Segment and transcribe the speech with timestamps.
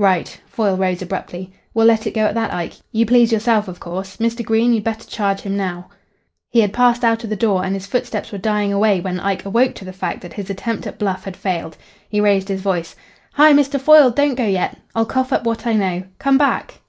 [0.00, 1.52] "Right." Foyle rose abruptly.
[1.72, 2.72] "We'll let it go at that, Ike.
[2.90, 4.16] You please yourself, of course.
[4.16, 4.44] Mr.
[4.44, 5.88] Green, you'd better charge him now."
[6.50, 9.44] He had passed out of the door, and his footsteps were dying away when Ike
[9.44, 11.76] awoke to the fact that his attempt at bluff had failed.
[12.08, 12.96] He raised his voice.
[13.34, 13.52] "Hi!
[13.52, 13.80] Mr.
[13.80, 14.10] Foyle!
[14.10, 14.78] Don't go yet.
[14.96, 16.02] I'll cough up what I know.
[16.18, 16.80] Come back."